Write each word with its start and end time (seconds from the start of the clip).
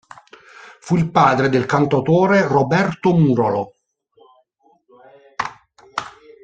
Fu 0.79 0.97
il 0.97 1.11
padre 1.11 1.47
del 1.49 1.67
cantautore 1.67 2.47
Roberto 2.47 3.13
Murolo. 3.15 3.75